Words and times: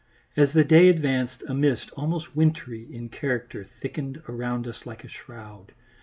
As 0.35 0.51
the 0.51 0.63
day 0.63 0.89
advanced 0.89 1.43
a 1.47 1.53
mist 1.53 1.91
almost 1.95 2.35
wintry 2.35 2.87
in 2.91 3.09
character 3.09 3.63
thickened 3.83 4.19
around 4.27 4.65
us 4.65 4.83
like 4.83 5.03
a 5.03 5.07
shroud. 5.07 5.73